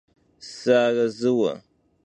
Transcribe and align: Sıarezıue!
Sıarezıue! 0.49 1.53